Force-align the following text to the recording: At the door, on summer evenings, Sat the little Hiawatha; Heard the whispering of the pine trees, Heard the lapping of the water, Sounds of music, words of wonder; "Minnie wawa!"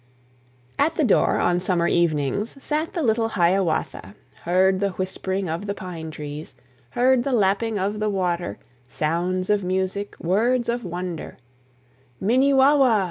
At 0.79 0.95
the 0.95 1.03
door, 1.03 1.37
on 1.37 1.59
summer 1.59 1.87
evenings, 1.87 2.57
Sat 2.63 2.93
the 2.93 3.03
little 3.03 3.27
Hiawatha; 3.27 4.15
Heard 4.45 4.79
the 4.79 4.93
whispering 4.93 5.47
of 5.47 5.67
the 5.67 5.75
pine 5.75 6.09
trees, 6.09 6.55
Heard 6.97 7.23
the 7.23 7.31
lapping 7.31 7.77
of 7.77 7.99
the 7.99 8.09
water, 8.09 8.57
Sounds 8.87 9.51
of 9.51 9.63
music, 9.63 10.15
words 10.19 10.69
of 10.69 10.83
wonder; 10.83 11.37
"Minnie 12.19 12.51
wawa!" 12.51 12.99